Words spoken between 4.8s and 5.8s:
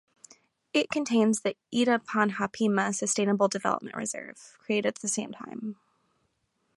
at the same time.